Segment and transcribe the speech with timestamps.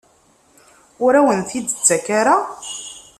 [1.05, 2.37] Ur awen-t-id-tettak ara?